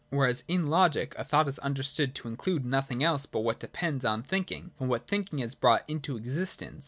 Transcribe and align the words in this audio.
Whereas 0.09 0.43
in 0.47 0.65
logic 0.65 1.13
a 1.19 1.23
thought 1.23 1.47
is 1.47 1.59
understood 1.59 2.15
to 2.15 2.27
include 2.27 2.65
nothing 2.65 3.03
else 3.03 3.27
but 3.27 3.41
what 3.41 3.59
depends 3.59 4.03
on 4.03 4.23
thinking 4.23 4.71
and 4.79 4.89
what 4.89 5.05
thinking 5.07 5.37
has 5.37 5.53
brought 5.53 5.87
into 5.87 6.17
existence. 6.17 6.79